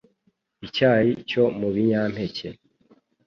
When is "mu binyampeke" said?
1.59-2.47